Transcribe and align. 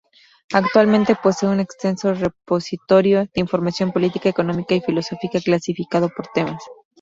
Actualmente 0.51 1.13
posee 1.15 1.47
un 1.47 1.59
extenso 1.59 2.15
repositorio 2.15 3.19
de 3.25 3.29
información 3.35 3.91
política, 3.91 4.29
económica 4.29 4.73
y 4.73 4.81
filosófica 4.81 5.39
clasificado 5.39 6.09
por 6.09 6.25
temas. 6.33 6.59